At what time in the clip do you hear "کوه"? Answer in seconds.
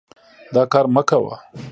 1.09-1.35